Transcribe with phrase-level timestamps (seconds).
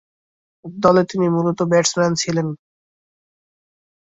[0.65, 2.47] দলে তিনি মূলতঃ ব্যাটসম্যান ছিলেন।